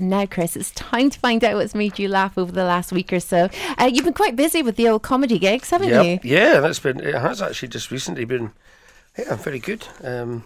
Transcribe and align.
Now, 0.00 0.26
Chris, 0.26 0.54
it's 0.54 0.70
time 0.70 1.10
to 1.10 1.18
find 1.18 1.42
out 1.42 1.56
what's 1.56 1.74
made 1.74 1.98
you 1.98 2.06
laugh 2.06 2.38
over 2.38 2.52
the 2.52 2.62
last 2.62 2.92
week 2.92 3.12
or 3.12 3.18
so. 3.18 3.48
Uh, 3.76 3.90
you've 3.92 4.04
been 4.04 4.14
quite 4.14 4.36
busy 4.36 4.62
with 4.62 4.76
the 4.76 4.88
old 4.88 5.02
comedy 5.02 5.40
gigs, 5.40 5.70
haven't 5.70 5.88
Yep. 5.88 6.04
you? 6.24 6.30
Yeah, 6.36 6.60
that's 6.60 6.78
been. 6.78 7.00
It 7.00 7.16
has 7.16 7.42
actually 7.42 7.66
just 7.66 7.90
recently 7.90 8.24
been. 8.24 8.52
Yeah, 9.18 9.32
I'm 9.32 9.38
very 9.38 9.58
good. 9.58 9.84
Um, 10.04 10.44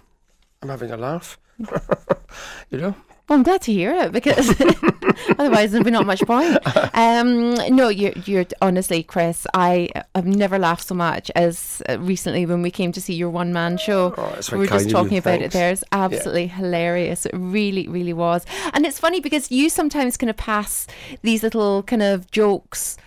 I'm 0.63 0.71
having 0.71 0.91
a 0.91 0.97
laugh. 0.97 1.39
you 2.71 2.79
know. 2.79 2.95
Well, 3.33 3.39
I'm 3.39 3.45
glad 3.45 3.63
to 3.63 3.73
hear 3.73 3.95
it 3.95 4.13
because 4.13 4.51
otherwise 5.39 5.73
there'd 5.73 5.87
be 5.87 5.91
not 5.91 6.05
much 6.05 6.21
point. 6.27 6.59
Um, 6.95 7.55
no, 7.75 7.89
you're, 7.89 8.13
you're 8.27 8.45
honestly, 8.61 9.03
Chris. 9.03 9.47
I 9.55 9.89
have 10.15 10.27
never 10.27 10.59
laughed 10.59 10.87
so 10.87 10.95
much 10.95 11.31
as 11.35 11.83
uh, 11.89 11.99
recently 11.99 12.45
when 12.45 12.61
we 12.61 12.71
came 12.71 12.93
to 12.93 13.01
see 13.01 13.15
your 13.15 13.31
one 13.31 13.53
man 13.53 13.79
show. 13.79 14.15
Oh, 14.17 14.39
we 14.53 14.59
were 14.59 14.67
just 14.67 14.91
talking 14.91 15.17
about 15.17 15.41
it 15.41 15.53
there. 15.53 15.71
It's 15.71 15.83
absolutely 15.91 16.49
hilarious. 16.49 17.25
It 17.25 17.33
really, 17.35 17.89
really 17.89 18.13
was. 18.13 18.45
And 18.75 18.85
it's 18.85 18.99
funny 18.99 19.21
because 19.21 19.51
you 19.51 19.71
sometimes 19.71 20.19
kind 20.19 20.29
of 20.29 20.37
pass 20.37 20.87
these 21.23 21.43
little 21.43 21.83
kind 21.85 22.03
of 22.03 22.31
jokes. 22.31 22.99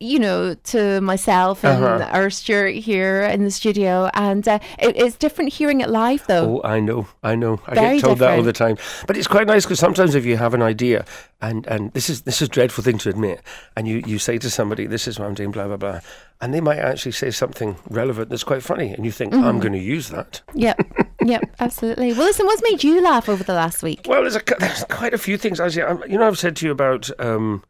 You 0.00 0.18
know, 0.18 0.54
to 0.54 1.00
myself 1.00 1.64
and 1.64 1.82
Uh-huh. 1.82 2.10
our 2.12 2.28
Stuart 2.28 2.72
here 2.74 3.22
in 3.22 3.44
the 3.44 3.50
studio, 3.50 4.10
and 4.12 4.46
uh, 4.46 4.58
it, 4.78 4.96
it's 4.96 5.16
different 5.16 5.52
hearing 5.52 5.80
it 5.80 5.88
live, 5.88 6.26
though. 6.26 6.60
Oh, 6.60 6.68
I 6.68 6.80
know, 6.80 7.06
I 7.22 7.36
know. 7.36 7.60
I 7.66 7.74
Very 7.74 7.96
get 7.96 8.04
told 8.04 8.18
that 8.18 8.36
all 8.36 8.42
the 8.42 8.52
time. 8.52 8.76
But 9.06 9.16
it's 9.16 9.28
quite 9.28 9.46
nice 9.46 9.64
because 9.64 9.78
sometimes 9.78 10.14
if 10.14 10.24
you 10.26 10.36
have 10.36 10.52
an 10.52 10.62
idea, 10.62 11.06
and, 11.40 11.64
and 11.68 11.92
this 11.92 12.10
is 12.10 12.22
this 12.22 12.42
is 12.42 12.48
a 12.48 12.50
dreadful 12.50 12.82
thing 12.84 12.98
to 12.98 13.08
admit, 13.08 13.40
and 13.76 13.86
you, 13.86 14.02
you 14.04 14.18
say 14.18 14.36
to 14.38 14.50
somebody, 14.50 14.86
"This 14.86 15.06
is 15.06 15.18
what 15.18 15.26
I'm 15.28 15.34
doing," 15.34 15.52
blah 15.52 15.68
blah 15.68 15.76
blah, 15.78 16.00
and 16.40 16.52
they 16.52 16.60
might 16.60 16.78
actually 16.80 17.12
say 17.12 17.30
something 17.30 17.76
relevant 17.88 18.28
that's 18.30 18.44
quite 18.44 18.62
funny, 18.64 18.92
and 18.92 19.04
you 19.06 19.12
think, 19.12 19.32
Mm-hmm. 19.32 19.44
"I'm 19.44 19.60
going 19.60 19.72
to 19.74 19.78
use 19.96 20.08
that." 20.10 20.42
Yep, 20.54 20.80
yep, 21.24 21.42
absolutely. 21.60 22.12
Well, 22.12 22.26
listen, 22.26 22.44
what's 22.46 22.62
made 22.68 22.82
you 22.84 23.00
laugh 23.00 23.28
over 23.28 23.44
the 23.44 23.54
last 23.54 23.82
week? 23.82 24.00
Well, 24.06 24.22
there's, 24.22 24.36
a, 24.36 24.42
there's 24.58 24.84
quite 24.90 25.14
a 25.14 25.18
few 25.18 25.38
things. 25.38 25.60
Actually, 25.60 25.84
I'm, 25.84 26.02
you 26.10 26.18
know, 26.18 26.26
I've 26.26 26.38
said 26.38 26.56
to 26.56 26.66
you 26.66 26.72
about 26.72 27.08
um, 27.20 27.62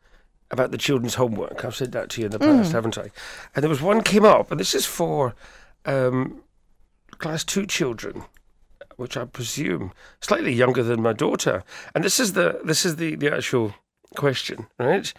about 0.55 0.71
the 0.71 0.79
children's 0.79 1.17
homework. 1.17 1.65
I've 1.65 1.77
said 1.77 1.93
that 1.93 2.09
to 2.11 2.21
you 2.21 2.27
in 2.27 2.33
the 2.33 2.39
past, 2.39 2.73
haven't 2.73 2.97
I? 2.97 3.11
And 3.55 3.63
there 3.63 3.69
was 3.69 3.83
one 3.83 4.03
came 4.03 4.25
up, 4.25 4.51
and 4.51 4.59
this 4.59 4.75
is 4.75 4.87
for 4.87 5.35
um, 5.85 6.41
class 7.19 7.45
two 7.45 7.67
children, 7.67 8.25
which 8.97 9.17
I 9.17 9.25
presume 9.27 9.93
slightly 10.21 10.53
younger 10.53 10.83
than 10.83 11.03
my 11.03 11.13
daughter. 11.13 11.63
And 11.95 12.03
this 12.03 12.19
is 12.19 12.33
the 12.33 12.61
this 12.65 12.87
is 12.87 12.97
the 12.97 13.17
the 13.17 13.35
actual 13.35 13.75
question, 14.17 14.69
right? 14.79 15.13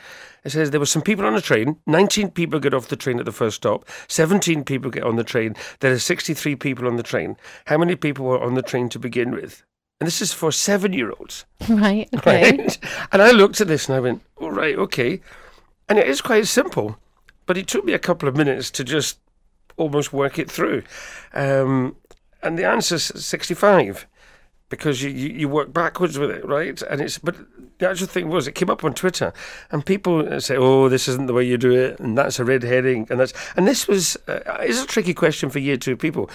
It 0.44 0.52
says 0.52 0.72
there 0.72 0.80
were 0.80 0.86
some 0.86 1.02
people 1.02 1.26
on 1.26 1.36
a 1.36 1.42
train. 1.42 1.78
19 1.86 2.32
people 2.32 2.60
get 2.60 2.74
off 2.74 2.88
the 2.88 2.96
train 2.96 3.20
at 3.20 3.26
the 3.26 3.32
first 3.32 3.58
stop. 3.58 3.86
17 4.08 4.64
people 4.64 4.90
get 4.90 5.04
on 5.04 5.18
the 5.18 5.24
train. 5.24 5.56
There 5.82 5.92
are 5.92 6.00
63 6.00 6.56
people 6.56 6.88
on 6.88 6.96
the 6.96 7.04
train. 7.04 7.36
How 7.66 7.78
many 7.78 7.96
people 7.96 8.26
were 8.26 8.42
on 8.42 8.54
the 8.54 8.62
train 8.62 8.90
to 8.90 9.00
begin 9.00 9.32
with? 9.32 9.64
And 10.00 10.08
this 10.08 10.22
is 10.22 10.34
for 10.34 10.52
seven-year-olds 10.52 11.46
Right, 11.70 12.10
okay. 12.16 12.52
right? 12.52 12.78
And 13.12 13.22
I 13.22 13.32
looked 13.32 13.62
at 13.62 13.68
this 13.68 13.88
and 13.88 13.96
I 13.96 14.02
went, 14.02 14.22
right, 14.56 14.78
okay. 14.78 15.22
And 15.88 16.00
it 16.00 16.08
is 16.08 16.22
quite 16.22 16.48
simple, 16.48 16.98
but 17.46 17.58
it 17.58 17.68
took 17.68 17.86
me 17.86 17.94
a 17.94 18.00
couple 18.00 18.28
of 18.28 18.36
minutes 18.36 18.72
to 18.72 18.84
just 18.84 19.20
almost 19.78 20.14
work 20.14 20.40
it 20.40 20.50
through. 20.50 20.84
Um, 21.34 21.96
and 22.42 22.58
the 22.58 22.66
answer's 22.66 23.04
65 23.04 24.08
because 24.70 25.04
you, 25.04 25.10
you, 25.10 25.30
you 25.30 25.50
work 25.50 25.72
backwards 25.72 26.18
with 26.18 26.32
it, 26.32 26.44
right? 26.46 26.82
And 26.84 27.02
it's, 27.02 27.18
but 27.20 27.36
the 27.78 27.90
actual 27.90 28.08
thing 28.08 28.30
was, 28.30 28.48
it 28.48 28.56
came 28.56 28.70
up 28.70 28.84
on 28.84 28.94
Twitter 28.94 29.32
and 29.72 29.86
people 29.86 30.40
say, 30.42 30.56
oh, 30.58 30.90
this 30.90 31.08
isn't 31.08 31.28
the 31.28 31.34
way 31.34 31.44
you 31.44 31.58
do 31.58 31.72
it. 31.72 32.00
And 32.00 32.18
that's 32.18 32.40
a 32.40 32.46
red 32.46 32.64
herring. 32.64 33.08
And 33.10 33.20
that's, 33.20 33.34
and 33.56 33.68
this 33.68 33.88
was, 33.88 34.18
uh, 34.28 34.40
it's 34.62 34.82
a 34.82 34.88
tricky 34.88 35.14
question 35.14 35.50
for 35.50 35.60
year 35.60 35.78
two 35.78 35.96
people, 35.96 36.30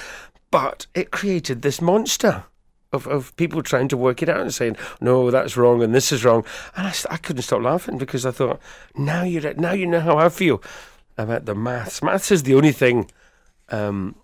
but 0.51 0.87
it 0.95 1.11
created 1.11 1.63
this 1.63 1.81
monster 1.81 2.45
of, 2.93 3.07
of 3.07 3.35
people 3.37 3.63
trying 3.63 3.89
to 3.89 3.97
work 3.97 4.23
it 4.23 4.29
out 4.29 4.41
and 4.41 4.53
saying, 4.53 4.77
no, 5.01 5.31
that's 5.31 5.57
wrong 5.57 5.83
and 5.83 5.95
this 5.95 6.13
is 6.13 6.25
wrong. 6.25 6.45
And 6.77 6.89
I, 6.89 6.95
I 7.11 7.17
couldn't 7.17 7.43
stop 7.43 7.63
laughing 7.63 7.99
because 7.99 8.27
I 8.27 8.31
thought, 8.31 8.61
now 8.97 9.23
you 9.23 9.41
now 9.57 9.73
you 9.73 9.87
know 9.87 10.01
how 10.01 10.19
I 10.19 10.29
feel 10.29 10.63
about 11.17 11.45
the 11.45 11.55
maths. 11.55 12.03
Maths 12.03 12.31
is 12.31 12.43
the 12.43 12.55
only 12.55 12.73
thing 12.73 13.11
um, 13.69 14.17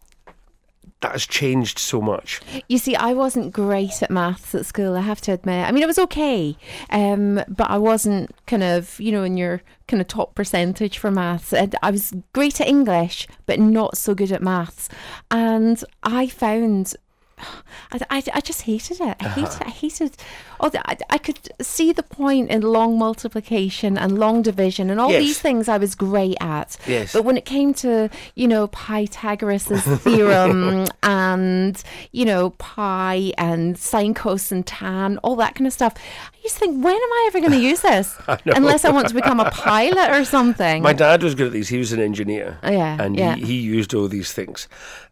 that 1.00 1.12
has 1.12 1.26
changed 1.26 1.78
so 1.78 2.00
much. 2.00 2.40
You 2.68 2.78
see, 2.78 2.96
I 2.96 3.12
wasn't 3.12 3.52
great 3.52 4.02
at 4.02 4.10
maths 4.10 4.54
at 4.54 4.66
school, 4.66 4.96
I 4.96 5.02
have 5.02 5.20
to 5.22 5.32
admit. 5.32 5.68
I 5.68 5.72
mean, 5.72 5.82
it 5.82 5.86
was 5.86 5.98
okay, 5.98 6.56
um, 6.90 7.42
but 7.48 7.70
I 7.70 7.78
wasn't 7.78 8.34
kind 8.46 8.62
of, 8.62 8.98
you 8.98 9.12
know, 9.12 9.22
in 9.22 9.36
your 9.36 9.62
kind 9.88 10.00
of 10.00 10.08
top 10.08 10.34
percentage 10.34 10.98
for 10.98 11.10
maths. 11.10 11.52
I 11.52 11.90
was 11.90 12.14
great 12.32 12.60
at 12.60 12.66
English, 12.66 13.28
but 13.44 13.60
not 13.60 13.96
so 13.96 14.14
good 14.14 14.32
at 14.32 14.42
maths. 14.42 14.88
And 15.30 15.82
I 16.02 16.26
found. 16.26 16.94
I, 17.38 18.00
I, 18.10 18.22
I 18.34 18.40
just 18.40 18.62
hated 18.62 19.00
it. 19.00 19.16
I 19.20 19.26
uh-huh. 19.26 19.40
hated 19.46 19.62
I 19.66 19.70
hated. 19.70 20.16
Oh, 20.58 20.70
I, 20.74 20.96
I 21.10 21.18
could 21.18 21.38
see 21.60 21.92
the 21.92 22.02
point 22.02 22.50
in 22.50 22.62
long 22.62 22.98
multiplication 22.98 23.98
and 23.98 24.18
long 24.18 24.42
division 24.42 24.88
and 24.90 24.98
all 24.98 25.10
Yes. 25.10 25.20
these 25.20 25.40
things 25.40 25.68
I 25.68 25.78
was 25.78 25.94
great 25.94 26.36
at. 26.40 26.76
Yes. 26.86 27.12
But 27.12 27.24
when 27.24 27.36
it 27.36 27.44
came 27.44 27.74
to, 27.74 28.08
you 28.34 28.48
know, 28.48 28.68
Pythagoras' 28.68 29.68
theorem 30.02 30.86
and, 31.02 31.82
you 32.12 32.24
know, 32.24 32.50
pi 32.50 33.32
and 33.36 33.78
sine, 33.78 34.14
cos 34.14 34.50
and 34.50 34.66
tan, 34.66 35.18
all 35.18 35.36
that 35.36 35.54
kind 35.54 35.66
of 35.66 35.72
stuff, 35.72 35.94
I 36.46 36.48
used 36.48 36.58
to 36.58 36.60
think, 36.60 36.84
when 36.84 36.94
am 36.94 37.00
I 37.00 37.24
ever 37.26 37.40
going 37.40 37.52
to 37.52 37.60
use 37.60 37.80
this? 37.80 38.16
Unless 38.46 38.84
I 38.84 38.90
want 38.90 39.08
to 39.08 39.14
become 39.14 39.40
a 39.40 39.50
pilot 39.50 40.10
or 40.10 40.24
something. 40.24 40.80
My 40.80 40.92
dad 40.92 41.24
was 41.24 41.34
good 41.34 41.48
at 41.48 41.52
these. 41.52 41.68
He 41.68 41.78
was 41.78 41.90
an 41.90 41.98
engineer. 41.98 42.60
Oh, 42.62 42.70
yeah, 42.70 43.02
And 43.02 43.18
yeah. 43.18 43.34
He, 43.34 43.46
he 43.46 43.58
used 43.58 43.92
all 43.94 44.06
these 44.06 44.32
things. 44.32 44.68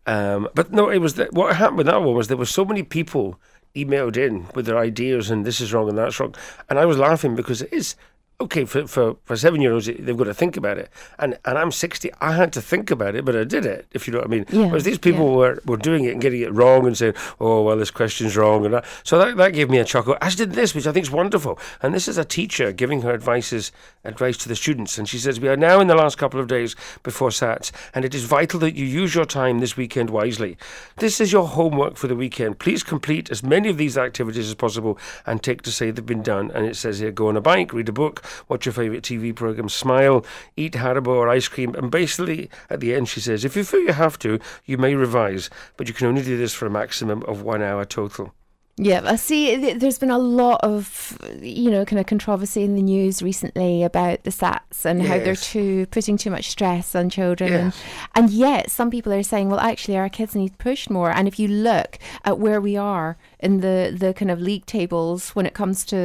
Um, 0.06 0.48
but 0.54 0.70
no, 0.70 0.88
it 0.90 0.98
was 0.98 1.14
the, 1.14 1.24
what 1.32 1.56
happened 1.56 1.78
with 1.78 1.86
that 1.86 2.00
one 2.00 2.14
was 2.14 2.28
there 2.28 2.36
were 2.36 2.44
so 2.46 2.64
many 2.64 2.84
people 2.84 3.40
emailed 3.74 4.16
in 4.16 4.46
with 4.54 4.66
their 4.66 4.78
ideas 4.78 5.28
and 5.28 5.44
this 5.44 5.60
is 5.60 5.72
wrong 5.72 5.88
and 5.88 5.98
that's 5.98 6.20
wrong. 6.20 6.36
And 6.70 6.78
I 6.78 6.86
was 6.86 6.98
laughing 6.98 7.34
because 7.34 7.62
it 7.62 7.72
is 7.72 7.96
okay 8.40 8.64
for, 8.64 8.86
for, 8.86 9.16
for 9.24 9.36
seven 9.36 9.60
year 9.60 9.72
olds, 9.72 9.86
they've 9.86 10.16
got 10.16 10.24
to 10.24 10.34
think 10.34 10.56
about 10.56 10.78
it. 10.78 10.90
And 11.18 11.38
and 11.44 11.58
I'm 11.58 11.70
60, 11.70 12.10
I 12.20 12.32
had 12.32 12.52
to 12.54 12.62
think 12.62 12.90
about 12.90 13.14
it, 13.14 13.24
but 13.24 13.36
I 13.36 13.44
did 13.44 13.64
it, 13.64 13.86
if 13.92 14.06
you 14.06 14.12
know 14.12 14.18
what 14.20 14.26
I 14.26 14.30
mean. 14.30 14.46
Yeah, 14.50 14.66
Whereas 14.66 14.84
these 14.84 14.98
people 14.98 15.30
yeah. 15.30 15.36
were, 15.36 15.62
were 15.66 15.76
doing 15.76 16.04
it 16.04 16.12
and 16.12 16.20
getting 16.20 16.40
it 16.40 16.52
wrong 16.52 16.86
and 16.86 16.96
saying, 16.96 17.14
oh, 17.40 17.62
well, 17.62 17.76
this 17.76 17.90
question's 17.90 18.36
wrong. 18.36 18.64
And 18.64 18.74
that. 18.74 18.84
So 19.04 19.18
that, 19.18 19.36
that 19.36 19.52
gave 19.52 19.70
me 19.70 19.78
a 19.78 19.84
chuckle, 19.84 20.16
as 20.20 20.36
did 20.36 20.52
this, 20.52 20.74
which 20.74 20.86
I 20.86 20.92
think 20.92 21.04
is 21.04 21.10
wonderful. 21.10 21.58
And 21.82 21.94
this 21.94 22.08
is 22.08 22.18
a 22.18 22.24
teacher 22.24 22.72
giving 22.72 23.02
her 23.02 23.12
advices, 23.12 23.72
advice 24.04 24.36
to 24.38 24.48
the 24.48 24.56
students. 24.56 24.98
And 24.98 25.08
she 25.08 25.18
says, 25.18 25.40
We 25.40 25.48
are 25.48 25.56
now 25.56 25.80
in 25.80 25.86
the 25.86 25.94
last 25.94 26.18
couple 26.18 26.40
of 26.40 26.48
days 26.48 26.74
before 27.02 27.30
SATs, 27.30 27.70
and 27.94 28.04
it 28.04 28.14
is 28.14 28.24
vital 28.24 28.60
that 28.60 28.74
you 28.74 28.84
use 28.84 29.14
your 29.14 29.24
time 29.24 29.60
this 29.60 29.76
weekend 29.76 30.10
wisely. 30.10 30.56
This 30.96 31.20
is 31.20 31.32
your 31.32 31.46
homework 31.46 31.96
for 31.96 32.08
the 32.08 32.16
weekend. 32.16 32.58
Please 32.58 32.82
complete 32.82 33.30
as 33.30 33.42
many 33.42 33.68
of 33.68 33.76
these 33.76 33.96
activities 33.96 34.48
as 34.48 34.54
possible 34.54 34.98
and 35.26 35.42
take 35.42 35.62
to 35.62 35.72
say 35.72 35.90
they've 35.90 36.04
been 36.04 36.22
done. 36.22 36.50
And 36.50 36.66
it 36.66 36.76
says 36.76 36.98
here, 36.98 37.12
go 37.12 37.28
on 37.28 37.36
a 37.36 37.40
bike, 37.40 37.72
read 37.72 37.88
a 37.88 37.92
book, 37.92 38.23
watch 38.48 38.66
your 38.66 38.72
favourite 38.72 39.02
TV 39.02 39.34
program, 39.34 39.68
smile, 39.68 40.24
eat 40.56 40.74
Haribo 40.74 41.08
or 41.08 41.28
ice 41.28 41.48
cream. 41.48 41.74
And 41.74 41.90
basically, 41.90 42.50
at 42.70 42.80
the 42.80 42.94
end, 42.94 43.08
she 43.08 43.20
says, 43.20 43.44
if 43.44 43.56
you 43.56 43.64
feel 43.64 43.80
you 43.80 43.92
have 43.92 44.18
to, 44.20 44.38
you 44.64 44.78
may 44.78 44.94
revise, 44.94 45.50
but 45.76 45.88
you 45.88 45.94
can 45.94 46.06
only 46.06 46.22
do 46.22 46.36
this 46.36 46.54
for 46.54 46.66
a 46.66 46.70
maximum 46.70 47.22
of 47.24 47.42
one 47.42 47.62
hour 47.62 47.84
total. 47.84 48.34
Yeah, 48.76 49.02
I 49.04 49.14
see. 49.14 49.74
There's 49.74 50.00
been 50.00 50.10
a 50.10 50.18
lot 50.18 50.58
of, 50.64 51.16
you 51.40 51.70
know, 51.70 51.84
kind 51.84 52.00
of 52.00 52.06
controversy 52.06 52.64
in 52.64 52.74
the 52.74 52.82
news 52.82 53.22
recently 53.22 53.84
about 53.84 54.24
the 54.24 54.32
SATs 54.32 54.84
and 54.84 55.00
how 55.00 55.18
they're 55.18 55.36
too 55.36 55.86
putting 55.92 56.16
too 56.16 56.30
much 56.30 56.50
stress 56.50 56.96
on 56.96 57.08
children, 57.08 57.52
and 57.52 57.74
and 58.16 58.30
yet 58.30 58.72
some 58.72 58.90
people 58.90 59.12
are 59.12 59.22
saying, 59.22 59.48
well, 59.48 59.60
actually, 59.60 59.96
our 59.96 60.08
kids 60.08 60.34
need 60.34 60.58
pushed 60.58 60.90
more. 60.90 61.12
And 61.12 61.28
if 61.28 61.38
you 61.38 61.46
look 61.46 62.00
at 62.24 62.40
where 62.40 62.60
we 62.60 62.76
are 62.76 63.16
in 63.44 63.60
the 63.60 63.78
the 64.02 64.12
kind 64.20 64.30
of 64.30 64.38
league 64.40 64.66
tables 64.66 65.20
when 65.36 65.46
it 65.46 65.54
comes 65.54 65.84
to, 65.92 65.98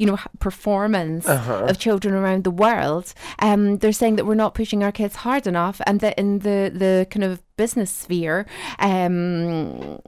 you 0.00 0.06
know, 0.08 0.18
performance 0.38 1.26
Uh-huh. 1.28 1.66
of 1.70 1.78
children 1.78 2.14
around 2.14 2.42
the 2.44 2.50
world, 2.64 3.06
um, 3.48 3.78
they're 3.78 3.92
saying 4.02 4.16
that 4.16 4.24
we're 4.26 4.42
not 4.44 4.54
pushing 4.54 4.82
our 4.84 4.92
kids 4.92 5.16
hard 5.26 5.46
enough, 5.46 5.80
and 5.86 6.00
that 6.00 6.14
in 6.22 6.38
the 6.46 6.58
the 6.82 7.06
kind 7.12 7.24
of 7.24 7.32
business 7.56 7.90
sphere, 7.90 8.38
um, 8.78 9.98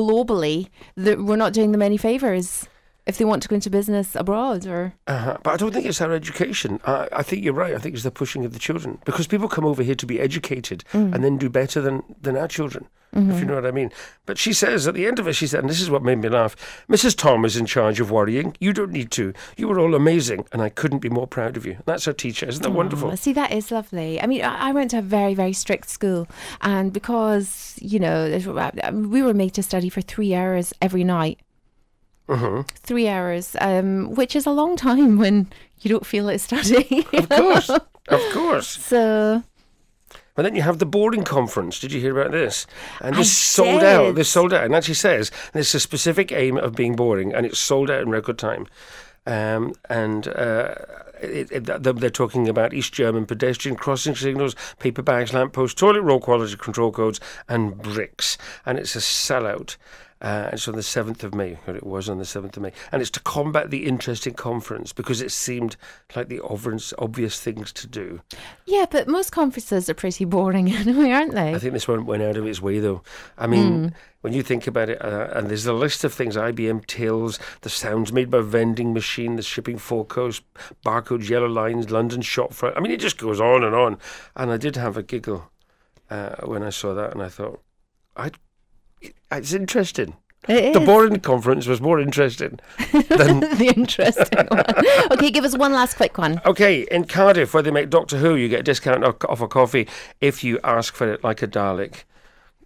globally, 0.00 0.68
that 0.96 1.18
we're 1.26 1.36
not 1.44 1.52
doing 1.52 1.72
them 1.72 1.82
any 1.82 1.96
favors 1.96 2.66
if 3.06 3.18
they 3.18 3.24
want 3.24 3.40
to 3.42 3.48
go 3.48 3.54
into 3.54 3.70
business 3.70 4.16
abroad 4.16 4.66
or 4.66 4.92
Uh-huh. 5.06 5.36
But 5.44 5.50
I 5.54 5.56
don't 5.56 5.72
think 5.72 5.86
it's 5.86 6.00
our 6.00 6.12
education. 6.12 6.80
I, 6.84 7.08
I 7.20 7.22
think 7.22 7.44
you're 7.44 7.54
right. 7.64 7.74
I 7.74 7.78
think 7.78 7.94
it's 7.94 8.02
the 8.02 8.10
pushing 8.10 8.44
of 8.44 8.52
the 8.52 8.58
children 8.58 8.98
because 9.04 9.28
people 9.28 9.48
come 9.48 9.64
over 9.64 9.82
here 9.84 9.94
to 9.94 10.06
be 10.06 10.18
educated 10.28 10.82
and 10.92 11.22
then 11.24 11.36
do 11.38 11.48
better 11.48 11.80
than, 11.80 12.02
than 12.24 12.36
our 12.36 12.48
children, 12.48 12.82
if 13.16 13.40
you 13.40 13.46
know 13.46 13.54
what 13.54 13.66
I 13.66 13.70
mean. 13.70 13.90
But 14.26 14.38
she 14.38 14.52
says 14.52 14.86
at 14.86 14.94
the 14.94 15.06
end 15.06 15.18
of 15.18 15.26
it, 15.26 15.32
she 15.34 15.46
said, 15.46 15.60
and 15.60 15.70
this 15.70 15.80
is 15.80 15.90
what 15.90 16.02
made 16.02 16.18
me 16.18 16.28
laugh 16.28 16.56
Mrs. 16.88 17.16
Tom 17.16 17.44
is 17.44 17.56
in 17.56 17.66
charge 17.66 18.00
of 18.00 18.10
worrying. 18.10 18.56
You 18.60 18.72
don't 18.72 18.92
need 18.92 19.10
to. 19.12 19.32
You 19.56 19.68
were 19.68 19.78
all 19.78 19.94
amazing, 19.94 20.46
and 20.52 20.60
I 20.62 20.68
couldn't 20.68 20.98
be 20.98 21.08
more 21.08 21.26
proud 21.26 21.56
of 21.56 21.64
you. 21.64 21.78
That's 21.86 22.04
her 22.04 22.12
teacher. 22.12 22.46
Isn't 22.46 22.62
that 22.62 22.70
wonderful? 22.70 23.16
See, 23.16 23.32
that 23.32 23.52
is 23.52 23.70
lovely. 23.70 24.20
I 24.20 24.26
mean, 24.26 24.42
I 24.44 24.72
went 24.72 24.90
to 24.90 24.98
a 24.98 25.02
very, 25.02 25.34
very 25.34 25.52
strict 25.52 25.88
school, 25.88 26.28
and 26.60 26.92
because 26.92 27.76
you 27.80 27.98
know 27.98 28.38
we 28.92 29.22
were 29.22 29.34
made 29.34 29.54
to 29.54 29.62
study 29.62 29.88
for 29.88 30.00
three 30.00 30.34
hours 30.34 30.72
every 30.82 31.04
night, 31.04 31.40
hmm 32.28 32.62
three 32.74 33.08
hours, 33.08 33.56
um, 33.60 34.14
which 34.14 34.36
is 34.36 34.46
a 34.46 34.50
long 34.50 34.76
time 34.76 35.16
when 35.16 35.48
you 35.80 35.88
don't 35.88 36.06
feel 36.06 36.24
like 36.24 36.40
studying. 36.40 37.04
Of 37.12 37.28
course. 37.28 37.70
of 37.70 38.20
course. 38.32 38.68
so 38.68 39.42
And 40.36 40.44
then 40.44 40.54
you 40.54 40.62
have 40.62 40.78
the 40.78 40.86
boring 40.86 41.24
conference. 41.24 41.80
Did 41.80 41.92
you 41.92 42.00
hear 42.00 42.18
about 42.18 42.32
this? 42.32 42.66
And 43.00 43.16
this 43.16 43.36
sold 43.36 43.82
out. 43.82 44.14
This 44.14 44.28
sold 44.28 44.52
out. 44.52 44.64
And 44.64 44.74
actually 44.74 44.94
says 44.94 45.30
there's 45.52 45.74
a 45.74 45.80
specific 45.80 46.32
aim 46.32 46.56
of 46.56 46.74
being 46.74 46.96
boring, 46.96 47.34
and 47.34 47.46
it's 47.46 47.58
sold 47.58 47.90
out 47.90 48.02
in 48.02 48.10
record 48.10 48.38
time. 48.38 48.66
Um, 49.26 49.74
and 49.88 50.28
uh, 50.28 50.74
it, 51.20 51.50
it, 51.50 51.64
they're 51.64 52.10
talking 52.10 52.48
about 52.48 52.74
East 52.74 52.92
German 52.92 53.26
pedestrian 53.26 53.76
crossing 53.76 54.14
signals, 54.14 54.54
paper 54.78 55.02
bags, 55.02 55.32
lampposts, 55.32 55.74
toilet 55.74 56.02
roll 56.02 56.20
quality 56.20 56.56
control 56.56 56.92
codes, 56.92 57.20
and 57.48 57.76
bricks. 57.78 58.38
And 58.64 58.78
it's 58.78 58.94
a 58.94 59.00
sellout. 59.00 59.76
Uh, 60.20 60.48
it's 60.52 60.66
on 60.66 60.74
the 60.74 60.80
7th 60.80 61.22
of 61.24 61.34
May, 61.34 61.58
or 61.66 61.76
it 61.76 61.84
was 61.84 62.08
on 62.08 62.16
the 62.18 62.24
7th 62.24 62.56
of 62.56 62.62
May. 62.62 62.72
And 62.90 63.02
it's 63.02 63.10
to 63.12 63.20
combat 63.20 63.70
the 63.70 63.86
Interesting 63.86 64.32
conference 64.32 64.92
because 64.92 65.20
it 65.20 65.30
seemed 65.30 65.76
like 66.14 66.28
the 66.28 66.40
obvious, 66.40 66.94
obvious 66.98 67.38
things 67.38 67.72
to 67.74 67.86
do. 67.86 68.22
Yeah, 68.64 68.86
but 68.90 69.08
most 69.08 69.30
conferences 69.30 69.90
are 69.90 69.94
pretty 69.94 70.24
boring 70.24 70.72
anyway, 70.72 71.10
aren't 71.10 71.34
they? 71.34 71.54
I 71.54 71.58
think 71.58 71.74
this 71.74 71.86
one 71.86 72.06
went 72.06 72.22
out 72.22 72.36
of 72.36 72.46
its 72.46 72.62
way, 72.62 72.78
though. 72.78 73.02
I 73.36 73.46
mean, 73.46 73.90
mm. 73.90 73.94
when 74.22 74.32
you 74.32 74.42
think 74.42 74.66
about 74.66 74.88
it, 74.88 75.04
uh, 75.04 75.28
and 75.32 75.48
there's 75.48 75.66
a 75.66 75.74
list 75.74 76.02
of 76.02 76.14
things 76.14 76.34
IBM 76.34 76.86
tills, 76.86 77.38
the 77.60 77.68
sounds 77.68 78.10
made 78.10 78.30
by 78.30 78.40
vending 78.40 78.94
machine, 78.94 79.36
the 79.36 79.42
shipping 79.42 79.76
forecast, 79.76 80.42
barcodes, 80.84 81.28
yellow 81.28 81.48
lines, 81.48 81.90
London 81.90 82.22
shop 82.22 82.54
front. 82.54 82.76
I 82.76 82.80
mean, 82.80 82.92
it 82.92 83.00
just 83.00 83.18
goes 83.18 83.40
on 83.40 83.62
and 83.62 83.74
on. 83.74 83.98
And 84.34 84.50
I 84.50 84.56
did 84.56 84.76
have 84.76 84.96
a 84.96 85.02
giggle 85.02 85.50
uh, 86.08 86.36
when 86.44 86.62
I 86.62 86.70
saw 86.70 86.94
that, 86.94 87.12
and 87.12 87.22
I 87.22 87.28
thought, 87.28 87.62
I'd 88.16 88.38
it's 89.30 89.52
interesting. 89.52 90.16
It 90.48 90.74
the 90.74 90.80
boring 90.80 91.18
conference 91.20 91.66
was 91.66 91.80
more 91.80 91.98
interesting 91.98 92.60
than 92.92 93.40
the 93.58 93.72
interesting 93.76 94.46
one. 94.46 94.64
Okay, 95.12 95.30
give 95.30 95.44
us 95.44 95.56
one 95.56 95.72
last 95.72 95.94
quick 95.94 96.18
one. 96.18 96.40
Okay, 96.44 96.86
in 96.90 97.04
Cardiff, 97.04 97.52
where 97.54 97.62
they 97.62 97.70
make 97.70 97.90
Doctor 97.90 98.18
Who, 98.18 98.34
you 98.36 98.48
get 98.48 98.60
a 98.60 98.62
discount 98.62 99.04
off 99.04 99.40
a 99.40 99.48
coffee 99.48 99.88
if 100.20 100.44
you 100.44 100.60
ask 100.62 100.94
for 100.94 101.12
it 101.12 101.24
like 101.24 101.42
a 101.42 101.48
Dalek. 101.48 102.04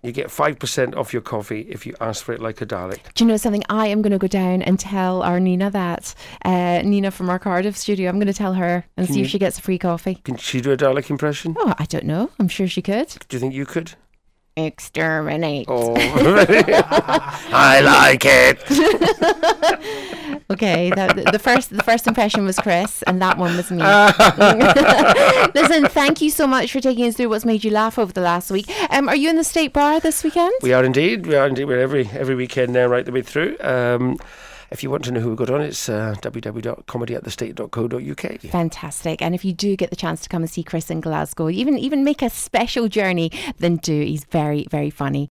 You 0.03 0.12
get 0.12 0.29
5% 0.29 0.97
off 0.97 1.12
your 1.12 1.21
coffee 1.21 1.61
if 1.69 1.87
you 1.87 1.94
ask 2.00 2.25
for 2.25 2.32
it 2.32 2.41
like 2.41 2.62
a 2.62 2.67
Dalek. 2.67 3.00
Do 3.15 3.23
you 3.25 3.29
know 3.29 3.37
something? 3.37 3.62
I 3.69 3.87
am 3.88 4.00
going 4.00 4.12
to 4.12 4.19
go 4.19 4.27
down 4.27 4.62
and 4.62 4.79
tell 4.79 5.23
our 5.23 5.38
Nina 5.38 5.71
that. 5.71 6.15
Uh, 6.43 6.81
Nina 6.82 7.11
from 7.11 7.29
our 7.29 7.38
Cardiff 7.38 7.77
studio, 7.77 8.09
I'm 8.09 8.17
going 8.17 8.27
to 8.27 8.32
tell 8.32 8.55
her 8.55 8.87
and 8.97 9.06
can 9.06 9.12
see 9.12 9.21
you, 9.21 9.25
if 9.27 9.31
she 9.31 9.38
gets 9.38 9.59
a 9.59 9.62
free 9.62 9.77
coffee. 9.79 10.15
Can 10.25 10.37
she 10.37 10.62
do 10.62 10.73
a 10.73 10.77
Dalek 10.77 11.11
impression? 11.11 11.55
Oh, 11.59 11.75
I 11.79 11.85
don't 11.85 12.06
know. 12.06 12.31
I'm 12.38 12.49
sure 12.49 12.67
she 12.67 12.81
could. 12.81 13.15
Do 13.29 13.37
you 13.37 13.41
think 13.41 13.53
you 13.53 13.67
could? 13.67 13.93
Exterminate. 14.56 15.67
Oh, 15.69 15.94
I 17.52 17.81
like 17.81 18.25
it. 18.25 18.62
okay, 20.50 20.91
the, 20.91 21.31
the, 21.32 21.38
first 21.38 21.70
the 21.70 21.82
first 21.82 22.06
impression 22.06 22.44
was 22.44 22.56
Chris, 22.58 23.02
and 23.02 23.20
that 23.23 23.38
one 23.38 23.56
was 23.56 23.70
me. 23.70 23.79
Listen, 25.61 25.87
thank 25.88 26.20
you 26.20 26.31
so 26.31 26.47
much 26.47 26.73
for 26.73 26.81
taking 26.81 27.06
us 27.06 27.17
through 27.17 27.29
what's 27.29 27.44
made 27.44 27.64
you 27.64 27.70
laugh 27.70 27.99
over 27.99 28.12
the 28.12 28.20
last 28.20 28.50
week. 28.50 28.70
Um, 28.91 29.08
are 29.08 29.17
you 29.17 29.31
in 29.31 29.37
the 29.37 29.44
State 29.44 29.73
Bar 29.73 30.00
this 30.00 30.23
weekend? 30.23 30.53
We 30.62 30.73
are 30.73 30.85
indeed. 30.85 31.26
We 31.26 31.37
are 31.37 31.46
indeed. 31.46 31.64
We're 31.64 31.81
every 31.81 32.08
every 32.08 32.35
weekend 32.35 32.73
now, 32.73 32.87
right 32.87 33.05
the 33.05 33.12
way 33.12 33.23
through. 33.23 33.56
Um, 33.61 34.19
if 34.70 34.82
you 34.82 34.90
want 34.90 35.05
to 35.05 35.11
know 35.11 35.20
who 35.20 35.31
we 35.31 35.37
got 35.37 35.50
on, 35.50 35.61
it's 35.61 35.88
uh, 35.88 36.14
www.comedyatthestate.co.uk. 36.20 38.40
Fantastic. 38.40 39.20
And 39.20 39.34
if 39.34 39.44
you 39.44 39.52
do 39.52 39.76
get 39.76 39.90
the 39.90 39.96
chance 39.96 40.20
to 40.22 40.28
come 40.28 40.43
and 40.43 40.50
see 40.50 40.62
Chris 40.62 40.90
in 40.90 41.00
Glasgow, 41.00 41.50
even 41.50 41.78
even 41.78 42.05
make 42.05 42.22
a 42.22 42.31
special 42.31 42.88
journey, 42.88 43.31
then 43.58 43.76
do. 43.76 44.00
He's 44.00 44.25
very, 44.25 44.67
very 44.70 44.90
funny. 44.90 45.28